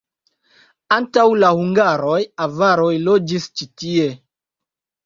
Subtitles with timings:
[0.95, 2.17] Antaŭ la hungaroj
[2.47, 4.13] avaroj loĝis ĉi tie.